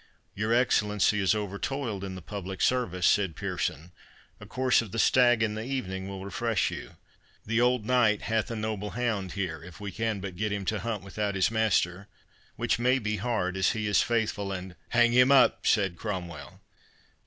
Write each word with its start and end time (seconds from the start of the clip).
"Your 0.33 0.51
Excellency 0.51 1.19
is 1.19 1.35
overtoiled 1.35 2.03
in 2.03 2.15
the 2.15 2.23
public 2.23 2.59
service," 2.59 3.05
said 3.05 3.35
Pearson; 3.35 3.91
"a 4.39 4.47
course 4.47 4.81
of 4.81 4.91
the 4.91 4.97
stag 4.97 5.43
in 5.43 5.53
the 5.53 5.61
evening 5.63 6.07
will 6.07 6.25
refresh 6.25 6.71
you. 6.71 6.93
The 7.45 7.61
old 7.61 7.85
knight 7.85 8.23
hath 8.23 8.49
a 8.49 8.55
noble 8.55 8.89
hound 8.97 9.33
here, 9.33 9.63
if 9.63 9.79
we 9.79 9.91
can 9.91 10.19
but 10.19 10.35
get 10.35 10.51
him 10.51 10.65
to 10.65 10.79
hunt 10.79 11.03
without 11.03 11.35
his 11.35 11.51
master, 11.51 12.07
which 12.55 12.79
may 12.79 12.97
be 12.97 13.17
hard, 13.17 13.55
as 13.55 13.73
he 13.73 13.85
is 13.85 14.01
faithful, 14.01 14.51
and"— 14.51 14.75
"Hang 14.89 15.11
him 15.11 15.31
up!" 15.31 15.67
said 15.67 15.97
Cromwell. 15.97 16.59